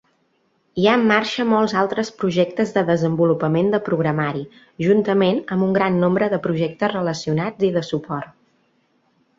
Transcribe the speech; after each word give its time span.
Hi 0.83 0.85
ha 0.85 0.93
en 0.99 1.03
marxa 1.09 1.43
molts 1.49 1.75
altres 1.81 2.09
projectes 2.21 2.73
de 2.77 2.83
desenvolupament 2.87 3.69
de 3.75 3.81
programari, 3.91 4.43
juntament 4.87 5.39
amb 5.57 5.69
un 5.69 5.77
gran 5.79 6.01
nombre 6.07 6.33
de 6.35 6.43
projectes 6.49 6.95
relacionats 6.99 7.71
i 7.71 7.73
de 7.79 7.87
suport. 7.93 8.37